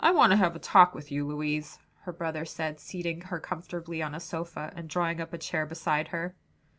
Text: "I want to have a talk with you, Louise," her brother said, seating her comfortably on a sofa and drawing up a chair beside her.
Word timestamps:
"I 0.03 0.09
want 0.09 0.31
to 0.31 0.35
have 0.37 0.55
a 0.55 0.57
talk 0.57 0.95
with 0.95 1.11
you, 1.11 1.27
Louise," 1.27 1.77
her 2.05 2.11
brother 2.11 2.43
said, 2.43 2.79
seating 2.79 3.21
her 3.21 3.39
comfortably 3.39 4.01
on 4.01 4.15
a 4.15 4.19
sofa 4.19 4.73
and 4.75 4.89
drawing 4.89 5.21
up 5.21 5.31
a 5.31 5.37
chair 5.37 5.67
beside 5.67 6.07
her. 6.07 6.33